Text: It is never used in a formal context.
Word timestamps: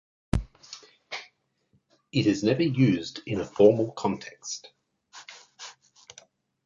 It 2.11 2.25
is 2.25 2.43
never 2.43 2.63
used 2.63 3.21
in 3.27 3.39
a 3.39 3.45
formal 3.45 3.91
context. 3.91 4.71